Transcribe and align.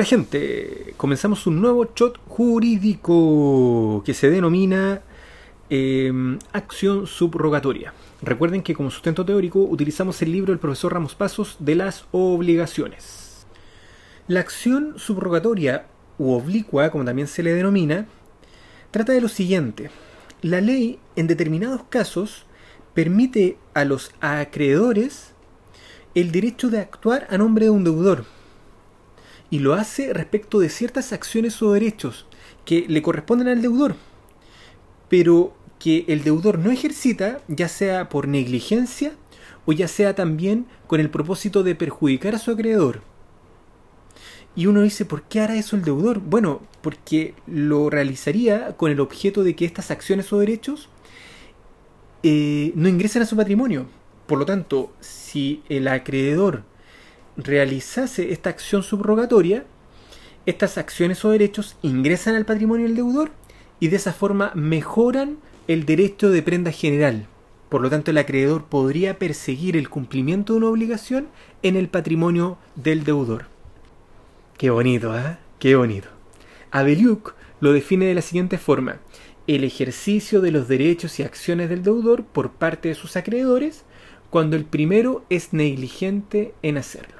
Hola 0.00 0.06
gente, 0.06 0.94
comenzamos 0.96 1.46
un 1.46 1.60
nuevo 1.60 1.92
shot 1.94 2.18
jurídico 2.26 4.02
que 4.02 4.14
se 4.14 4.30
denomina 4.30 5.02
em, 5.68 6.38
acción 6.54 7.06
subrogatoria. 7.06 7.92
Recuerden 8.22 8.62
que 8.62 8.74
como 8.74 8.90
sustento 8.90 9.26
teórico 9.26 9.58
utilizamos 9.58 10.22
el 10.22 10.32
libro 10.32 10.52
del 10.52 10.58
profesor 10.58 10.94
Ramos 10.94 11.14
Pasos 11.14 11.56
de 11.58 11.74
las 11.74 12.06
obligaciones. 12.12 13.46
La 14.26 14.40
acción 14.40 14.94
subrogatoria 14.96 15.84
u 16.16 16.32
oblicua, 16.32 16.88
como 16.88 17.04
también 17.04 17.28
se 17.28 17.42
le 17.42 17.52
denomina, 17.52 18.06
trata 18.90 19.12
de 19.12 19.20
lo 19.20 19.28
siguiente. 19.28 19.90
La 20.40 20.62
ley 20.62 20.98
en 21.14 21.26
determinados 21.26 21.82
casos 21.90 22.46
permite 22.94 23.58
a 23.74 23.84
los 23.84 24.12
acreedores 24.22 25.34
el 26.14 26.32
derecho 26.32 26.70
de 26.70 26.78
actuar 26.78 27.26
a 27.28 27.36
nombre 27.36 27.66
de 27.66 27.70
un 27.70 27.84
deudor 27.84 28.39
y 29.50 29.58
lo 29.58 29.74
hace 29.74 30.12
respecto 30.12 30.60
de 30.60 30.68
ciertas 30.68 31.12
acciones 31.12 31.60
o 31.62 31.72
derechos 31.72 32.26
que 32.64 32.86
le 32.88 33.02
corresponden 33.02 33.48
al 33.48 33.62
deudor, 33.62 33.96
pero 35.08 35.54
que 35.78 36.04
el 36.08 36.22
deudor 36.22 36.58
no 36.58 36.70
ejercita, 36.70 37.40
ya 37.48 37.68
sea 37.68 38.08
por 38.08 38.28
negligencia 38.28 39.12
o 39.66 39.72
ya 39.72 39.88
sea 39.88 40.14
también 40.14 40.66
con 40.86 41.00
el 41.00 41.10
propósito 41.10 41.62
de 41.62 41.74
perjudicar 41.74 42.34
a 42.34 42.38
su 42.38 42.50
acreedor. 42.50 43.02
Y 44.56 44.66
uno 44.66 44.82
dice, 44.82 45.04
¿por 45.04 45.22
qué 45.22 45.40
hará 45.40 45.56
eso 45.56 45.76
el 45.76 45.82
deudor? 45.82 46.20
Bueno, 46.20 46.60
porque 46.82 47.34
lo 47.46 47.88
realizaría 47.88 48.76
con 48.76 48.90
el 48.90 49.00
objeto 49.00 49.42
de 49.42 49.54
que 49.54 49.64
estas 49.64 49.90
acciones 49.90 50.32
o 50.32 50.38
derechos 50.38 50.88
eh, 52.22 52.72
no 52.74 52.88
ingresen 52.88 53.22
a 53.22 53.26
su 53.26 53.36
patrimonio. 53.36 53.86
Por 54.26 54.38
lo 54.38 54.46
tanto, 54.46 54.92
si 55.00 55.62
el 55.68 55.88
acreedor 55.88 56.64
realizase 57.44 58.32
esta 58.32 58.50
acción 58.50 58.82
subrogatoria, 58.82 59.64
estas 60.46 60.78
acciones 60.78 61.24
o 61.24 61.30
derechos 61.30 61.76
ingresan 61.82 62.34
al 62.34 62.46
patrimonio 62.46 62.86
del 62.86 62.96
deudor 62.96 63.30
y 63.78 63.88
de 63.88 63.96
esa 63.96 64.12
forma 64.12 64.52
mejoran 64.54 65.38
el 65.68 65.84
derecho 65.86 66.30
de 66.30 66.42
prenda 66.42 66.72
general. 66.72 67.26
Por 67.68 67.82
lo 67.82 67.90
tanto, 67.90 68.10
el 68.10 68.18
acreedor 68.18 68.64
podría 68.64 69.18
perseguir 69.18 69.76
el 69.76 69.88
cumplimiento 69.88 70.52
de 70.52 70.58
una 70.58 70.68
obligación 70.68 71.28
en 71.62 71.76
el 71.76 71.88
patrimonio 71.88 72.58
del 72.74 73.04
deudor. 73.04 73.46
Qué 74.58 74.70
bonito, 74.70 75.16
¿eh? 75.16 75.38
Qué 75.58 75.76
bonito. 75.76 76.08
Abeliuk 76.72 77.34
lo 77.60 77.72
define 77.72 78.06
de 78.06 78.14
la 78.14 78.22
siguiente 78.22 78.58
forma. 78.58 78.98
El 79.46 79.64
ejercicio 79.64 80.40
de 80.40 80.50
los 80.50 80.68
derechos 80.68 81.18
y 81.18 81.22
acciones 81.22 81.68
del 81.68 81.82
deudor 81.82 82.24
por 82.24 82.52
parte 82.52 82.88
de 82.88 82.94
sus 82.94 83.16
acreedores 83.16 83.84
cuando 84.30 84.56
el 84.56 84.64
primero 84.64 85.24
es 85.30 85.52
negligente 85.52 86.54
en 86.62 86.78
hacerlo. 86.78 87.19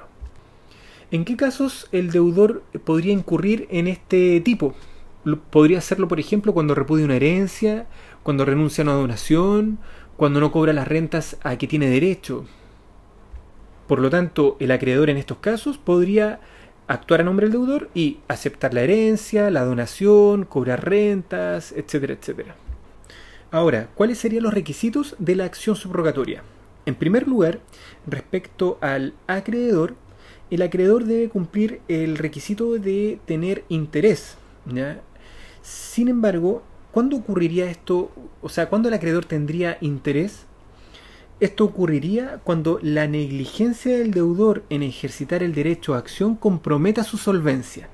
¿En 1.11 1.25
qué 1.25 1.35
casos 1.35 1.89
el 1.91 2.09
deudor 2.11 2.63
podría 2.85 3.11
incurrir 3.11 3.67
en 3.69 3.89
este 3.89 4.39
tipo? 4.39 4.73
Podría 5.49 5.79
hacerlo, 5.79 6.07
por 6.07 6.21
ejemplo, 6.21 6.53
cuando 6.53 6.73
repudia 6.73 7.03
una 7.03 7.17
herencia, 7.17 7.85
cuando 8.23 8.45
renuncia 8.45 8.81
a 8.81 8.85
una 8.85 8.93
donación, 8.93 9.77
cuando 10.15 10.39
no 10.39 10.53
cobra 10.53 10.71
las 10.71 10.87
rentas 10.87 11.35
a 11.43 11.57
que 11.57 11.67
tiene 11.67 11.89
derecho. 11.89 12.45
Por 13.87 13.99
lo 13.99 14.09
tanto, 14.09 14.55
el 14.61 14.71
acreedor 14.71 15.09
en 15.09 15.17
estos 15.17 15.39
casos 15.39 15.77
podría 15.77 16.39
actuar 16.87 17.19
a 17.19 17.23
nombre 17.25 17.47
del 17.47 17.53
deudor 17.53 17.89
y 17.93 18.19
aceptar 18.29 18.73
la 18.73 18.83
herencia, 18.83 19.51
la 19.51 19.65
donación, 19.65 20.45
cobrar 20.45 20.87
rentas, 20.87 21.73
etcétera, 21.73 22.13
etcétera. 22.13 22.55
Ahora, 23.51 23.89
¿cuáles 23.95 24.17
serían 24.17 24.43
los 24.43 24.53
requisitos 24.53 25.17
de 25.19 25.35
la 25.35 25.43
acción 25.43 25.75
subrogatoria? 25.75 26.41
En 26.85 26.95
primer 26.95 27.27
lugar, 27.27 27.59
respecto 28.07 28.77
al 28.79 29.13
acreedor, 29.27 29.95
el 30.51 30.61
acreedor 30.61 31.05
debe 31.05 31.29
cumplir 31.29 31.81
el 31.87 32.17
requisito 32.17 32.73
de 32.73 33.19
tener 33.25 33.63
interés. 33.69 34.37
Sin 35.63 36.09
embargo, 36.09 36.61
¿cuándo 36.91 37.15
ocurriría 37.15 37.71
esto? 37.71 38.11
O 38.41 38.49
sea, 38.49 38.69
¿cuándo 38.69 38.89
el 38.89 38.93
acreedor 38.93 39.25
tendría 39.25 39.77
interés? 39.81 40.45
Esto 41.39 41.63
ocurriría 41.63 42.41
cuando 42.43 42.79
la 42.83 43.07
negligencia 43.07 43.97
del 43.97 44.11
deudor 44.11 44.63
en 44.69 44.83
ejercitar 44.83 45.41
el 45.41 45.55
derecho 45.55 45.95
a 45.95 45.97
acción 45.97 46.35
comprometa 46.35 47.03
su 47.03 47.17
solvencia. 47.17 47.89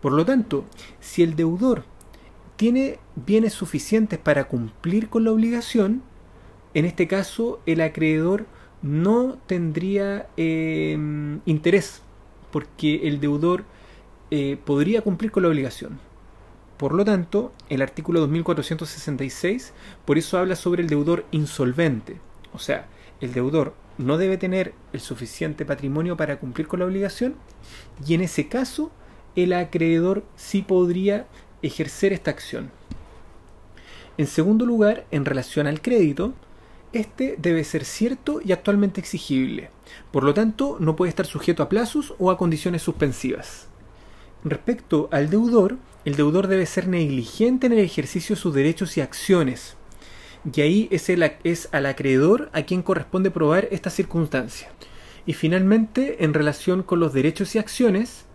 Por 0.00 0.12
lo 0.12 0.24
tanto, 0.24 0.64
si 0.98 1.22
el 1.22 1.36
deudor 1.36 1.84
tiene 2.56 2.98
bienes 3.14 3.52
suficientes 3.52 4.18
para 4.18 4.48
cumplir 4.48 5.08
con 5.10 5.24
la 5.24 5.30
obligación, 5.30 6.02
en 6.72 6.86
este 6.86 7.06
caso 7.06 7.60
el 7.66 7.82
acreedor 7.82 8.46
no 8.86 9.38
tendría 9.46 10.28
em, 10.36 11.40
interés 11.44 12.02
porque 12.52 13.08
el 13.08 13.20
deudor 13.20 13.64
eh, 14.30 14.56
podría 14.64 15.02
cumplir 15.02 15.30
con 15.32 15.42
la 15.42 15.48
obligación. 15.48 15.98
Por 16.76 16.94
lo 16.94 17.04
tanto, 17.04 17.52
el 17.68 17.82
artículo 17.82 18.20
2466 18.20 19.72
por 20.04 20.18
eso 20.18 20.38
habla 20.38 20.56
sobre 20.56 20.82
el 20.82 20.88
deudor 20.88 21.24
insolvente. 21.32 22.18
O 22.52 22.58
sea, 22.58 22.86
el 23.20 23.32
deudor 23.32 23.74
no 23.98 24.18
debe 24.18 24.36
tener 24.36 24.72
el 24.92 25.00
suficiente 25.00 25.64
patrimonio 25.64 26.16
para 26.16 26.38
cumplir 26.38 26.68
con 26.68 26.80
la 26.80 26.86
obligación 26.86 27.34
y 28.06 28.14
en 28.14 28.20
ese 28.20 28.46
caso 28.48 28.92
el 29.34 29.52
acreedor 29.52 30.22
sí 30.36 30.62
podría 30.62 31.26
ejercer 31.62 32.12
esta 32.12 32.30
acción. 32.30 32.70
En 34.18 34.26
segundo 34.26 34.64
lugar, 34.64 35.06
en 35.10 35.24
relación 35.24 35.66
al 35.66 35.82
crédito, 35.82 36.34
este 36.96 37.36
debe 37.38 37.64
ser 37.64 37.84
cierto 37.84 38.40
y 38.44 38.52
actualmente 38.52 39.00
exigible. 39.00 39.70
Por 40.10 40.24
lo 40.24 40.34
tanto, 40.34 40.76
no 40.80 40.96
puede 40.96 41.10
estar 41.10 41.26
sujeto 41.26 41.62
a 41.62 41.68
plazos 41.68 42.14
o 42.18 42.30
a 42.30 42.38
condiciones 42.38 42.82
suspensivas. 42.82 43.68
Respecto 44.44 45.08
al 45.12 45.30
deudor, 45.30 45.76
el 46.04 46.14
deudor 46.14 46.46
debe 46.46 46.66
ser 46.66 46.86
negligente 46.88 47.66
en 47.66 47.72
el 47.72 47.80
ejercicio 47.80 48.36
de 48.36 48.40
sus 48.40 48.54
derechos 48.54 48.96
y 48.96 49.00
acciones. 49.00 49.76
Y 50.54 50.60
ahí 50.60 50.88
es, 50.92 51.68
al 51.72 51.86
acreedor 51.86 52.50
a 52.52 52.62
quien 52.62 52.82
corresponde 52.82 53.30
probar 53.30 53.66
esta 53.72 53.90
circunstancia. 53.90 54.70
Y 55.26 55.32
finalmente, 55.32 56.24
en 56.24 56.34
relación 56.34 56.84
con 56.84 57.00
los 57.00 57.12
derechos 57.12 57.54
y 57.56 57.58
acciones, 57.58 58.26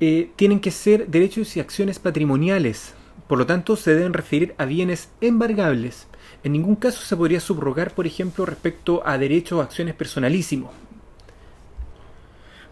eh, 0.00 0.30
tienen 0.36 0.60
que 0.60 0.70
ser 0.70 1.08
derechos 1.08 1.56
y 1.56 1.60
acciones 1.60 1.98
patrimoniales. 1.98 2.94
Por 3.28 3.38
lo 3.38 3.46
tanto, 3.46 3.76
se 3.76 3.94
deben 3.94 4.14
referir 4.14 4.54
a 4.58 4.64
bienes 4.64 5.10
embargables 5.20 6.08
en 6.44 6.52
ningún 6.52 6.76
caso 6.76 7.02
se 7.02 7.16
podría 7.16 7.40
subrogar, 7.40 7.94
por 7.94 8.06
ejemplo, 8.06 8.46
respecto 8.46 9.02
a 9.04 9.18
derechos 9.18 9.58
o 9.58 9.62
acciones 9.62 9.94
personalísimos. 9.94 10.70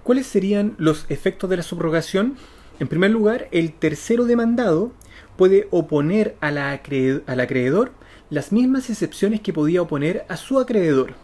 ¿Cuáles 0.05 0.27
serían 0.27 0.75
los 0.79 1.05
efectos 1.09 1.51
de 1.51 1.57
la 1.57 1.63
subrogación? 1.65 2.37
En 2.79 2.87
primer 2.87 3.11
lugar, 3.11 3.49
el 3.51 3.73
tercero 3.73 4.25
demandado 4.25 4.93
puede 5.37 5.67
oponer 5.73 6.37
al 6.41 6.59
acreedor 6.59 7.93
las 8.31 8.53
mismas 8.53 8.89
excepciones 8.89 9.41
que 9.41 9.53
podía 9.53 9.83
oponer 9.83 10.25
a 10.29 10.37
su 10.37 10.61
acreedor, 10.61 11.15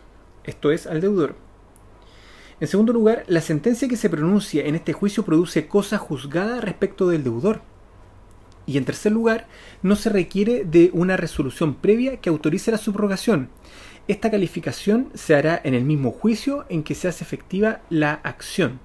esto 0.45 0.73
es, 0.73 0.87
al 0.87 1.01
deudor. 1.01 1.37
En 2.59 2.67
segundo 2.67 2.93
lugar, 2.93 3.25
la 3.29 3.41
sentencia 3.41 3.89
que 3.89 3.97
se 3.97 4.11
pronuncia 4.11 4.65
en 4.65 4.75
este 4.75 4.93
juicio 4.93 5.25
produce 5.25 5.69
cosa 5.69 5.99
juzgada 5.99 6.61
respecto 6.61 7.09
del 7.09 7.23
deudor. 7.23 7.61
Y 8.67 8.79
en 8.79 8.85
tercer 8.85 9.13
lugar, 9.13 9.49
no 9.83 9.97
se 9.97 10.11
requiere 10.11 10.65
de 10.65 10.91
una 10.93 11.17
resolución 11.17 11.75
previa 11.75 12.19
que 12.19 12.31
autorice 12.31 12.71
la 12.71 12.79
subrogación. 12.79 13.49
Esta 14.09 14.31
calificación 14.31 15.09
se 15.15 15.35
hará 15.35 15.61
en 15.63 15.75
el 15.75 15.85
mismo 15.85 16.11
juicio 16.11 16.65
en 16.69 16.83
que 16.83 16.95
se 16.95 17.09
hace 17.09 17.25
efectiva 17.25 17.81
la 17.91 18.15
acción. 18.15 18.81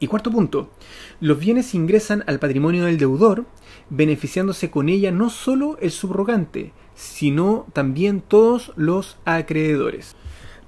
Y 0.00 0.06
cuarto 0.06 0.30
punto, 0.30 0.70
los 1.20 1.38
bienes 1.38 1.74
ingresan 1.74 2.24
al 2.26 2.38
patrimonio 2.38 2.84
del 2.84 2.98
deudor, 2.98 3.46
beneficiándose 3.90 4.70
con 4.70 4.88
ella 4.88 5.12
no 5.12 5.30
solo 5.30 5.78
el 5.80 5.92
subrogante, 5.92 6.72
sino 6.94 7.66
también 7.72 8.20
todos 8.20 8.72
los 8.76 9.16
acreedores. 9.24 10.16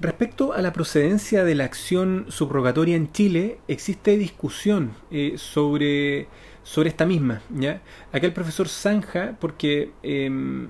Respecto 0.00 0.52
a 0.52 0.60
la 0.60 0.72
procedencia 0.72 1.44
de 1.44 1.54
la 1.54 1.64
acción 1.64 2.26
subrogatoria 2.28 2.96
en 2.96 3.10
Chile, 3.12 3.58
existe 3.66 4.16
discusión 4.18 4.92
eh, 5.10 5.34
sobre 5.36 6.28
sobre 6.66 6.88
esta 6.88 7.06
misma. 7.06 7.40
¿ya? 7.54 7.80
Acá 8.12 8.26
el 8.26 8.32
profesor 8.32 8.68
zanja 8.68 9.36
porque 9.40 9.92
em, 10.02 10.68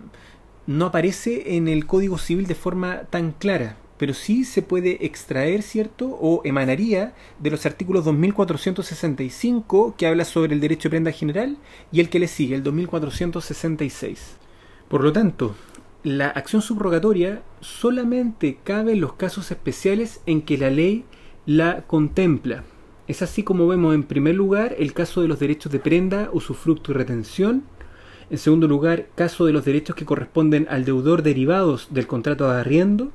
no 0.66 0.86
aparece 0.86 1.56
en 1.56 1.68
el 1.68 1.86
Código 1.86 2.18
Civil 2.18 2.46
de 2.46 2.54
forma 2.54 3.04
tan 3.10 3.32
clara, 3.32 3.76
pero 3.96 4.12
sí 4.12 4.44
se 4.44 4.60
puede 4.60 5.06
extraer, 5.06 5.62
¿cierto? 5.62 6.06
O 6.20 6.42
emanaría 6.44 7.14
de 7.38 7.50
los 7.50 7.64
artículos 7.64 8.04
2465 8.04 9.94
que 9.96 10.06
habla 10.06 10.26
sobre 10.26 10.54
el 10.54 10.60
derecho 10.60 10.88
de 10.88 10.90
prenda 10.90 11.12
general 11.12 11.56
y 11.90 12.00
el 12.00 12.10
que 12.10 12.18
le 12.18 12.28
sigue, 12.28 12.54
el 12.54 12.62
2466. 12.62 14.36
Por 14.88 15.02
lo 15.02 15.12
tanto, 15.12 15.56
la 16.06 16.28
acción 16.28 16.62
subrogatoria 16.62 17.42
solamente 17.60 18.60
cabe 18.62 18.92
en 18.92 19.00
los 19.00 19.14
casos 19.14 19.50
especiales 19.50 20.20
en 20.24 20.42
que 20.42 20.56
la 20.56 20.70
ley 20.70 21.04
la 21.46 21.82
contempla. 21.82 22.62
Es 23.08 23.22
así 23.22 23.42
como 23.42 23.66
vemos 23.66 23.92
en 23.92 24.04
primer 24.04 24.36
lugar 24.36 24.76
el 24.78 24.92
caso 24.92 25.20
de 25.20 25.26
los 25.26 25.40
derechos 25.40 25.72
de 25.72 25.80
prenda, 25.80 26.30
usufructo 26.32 26.92
y 26.92 26.94
retención. 26.94 27.64
En 28.30 28.38
segundo 28.38 28.68
lugar, 28.68 29.08
caso 29.16 29.46
de 29.46 29.52
los 29.52 29.64
derechos 29.64 29.96
que 29.96 30.04
corresponden 30.04 30.68
al 30.70 30.84
deudor 30.84 31.24
derivados 31.24 31.88
del 31.90 32.06
contrato 32.06 32.48
de 32.48 32.60
arriendo. 32.60 33.10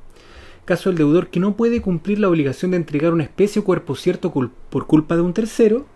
Caso 0.66 0.90
del 0.90 0.98
deudor 0.98 1.28
que 1.28 1.40
no 1.40 1.56
puede 1.56 1.80
cumplir 1.80 2.18
la 2.18 2.28
obligación 2.28 2.72
de 2.72 2.76
entregar 2.76 3.14
una 3.14 3.24
especie 3.24 3.62
o 3.62 3.64
cuerpo 3.64 3.96
cierto 3.96 4.34
por 4.68 4.86
culpa 4.86 5.16
de 5.16 5.22
un 5.22 5.32
tercero. 5.32 5.86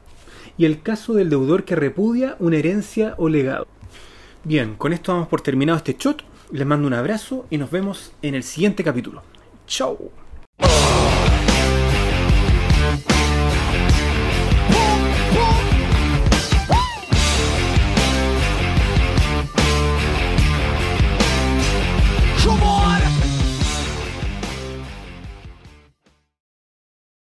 y 0.57 0.65
el 0.65 0.81
caso 0.81 1.13
del 1.13 1.29
deudor 1.29 1.65
que 1.65 1.77
repudia 1.77 2.37
una 2.39 2.57
herencia 2.57 3.15
o 3.19 3.29
legado. 3.29 3.67
Bien, 4.45 4.77
con 4.77 4.95
esto 4.95 5.13
vamos 5.13 5.29
por 5.29 5.43
terminado 5.43 5.77
este 5.77 5.95
shot. 5.99 6.25
Les 6.53 6.67
mando 6.67 6.87
un 6.87 6.95
abrazo 6.95 7.47
y 7.51 7.59
nos 7.59 7.71
vemos 7.71 8.13
en 8.23 8.35
el 8.35 8.43
siguiente 8.43 8.85
capítulo. 8.85 9.23
Chao. 9.67 10.26